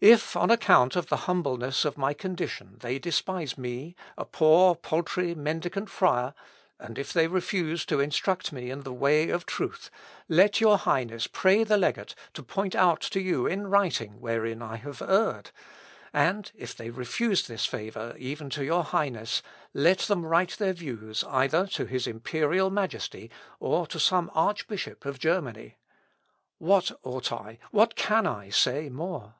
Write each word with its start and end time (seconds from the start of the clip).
"If, 0.00 0.36
on 0.36 0.48
account 0.48 0.94
of 0.94 1.08
the 1.08 1.16
humbleness 1.26 1.84
of 1.84 1.98
my 1.98 2.14
condition, 2.14 2.76
they 2.82 3.00
despise 3.00 3.58
me, 3.58 3.96
a 4.16 4.24
poor 4.24 4.76
paltry 4.76 5.34
mendicant 5.34 5.90
friar, 5.90 6.34
and 6.78 6.96
if 7.00 7.12
they 7.12 7.26
refuse 7.26 7.84
to 7.86 7.98
instruct 7.98 8.52
me 8.52 8.70
in 8.70 8.82
the 8.82 8.92
way 8.92 9.28
of 9.28 9.44
truth, 9.44 9.90
let 10.28 10.60
your 10.60 10.78
Highness 10.78 11.26
pray 11.26 11.64
the 11.64 11.76
legate 11.76 12.14
to 12.34 12.44
point 12.44 12.76
out 12.76 13.00
to 13.00 13.20
you 13.20 13.48
in 13.48 13.66
writing 13.66 14.20
wherein 14.20 14.62
I 14.62 14.76
have 14.76 15.02
erred; 15.02 15.50
and, 16.12 16.48
if 16.54 16.76
they 16.76 16.90
refuse 16.90 17.48
this 17.48 17.66
favour 17.66 18.14
even 18.18 18.50
to 18.50 18.64
your 18.64 18.84
Highness, 18.84 19.42
let 19.74 19.98
them 20.02 20.24
write 20.24 20.58
their 20.58 20.74
views 20.74 21.24
either 21.24 21.66
to 21.66 21.86
his 21.86 22.06
Imperial 22.06 22.70
Majesty, 22.70 23.32
or 23.58 23.84
to 23.88 23.98
some 23.98 24.30
Archbishop 24.32 25.04
of 25.04 25.18
Germany. 25.18 25.76
What 26.58 26.92
ought 27.02 27.32
I, 27.32 27.58
what 27.72 27.96
can 27.96 28.28
I 28.28 28.50
say 28.50 28.88
more? 28.88 29.34